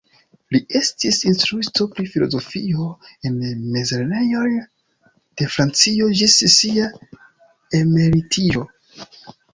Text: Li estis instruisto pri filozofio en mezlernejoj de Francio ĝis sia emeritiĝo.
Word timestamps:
Li 0.53 0.59
estis 0.77 1.17
instruisto 1.31 1.85
pri 1.95 2.05
filozofio 2.13 2.87
en 3.29 3.35
mezlernejoj 3.75 4.47
de 5.43 5.49
Francio 5.57 6.11
ĝis 6.23 6.39
sia 6.57 6.89
emeritiĝo. 7.83 8.67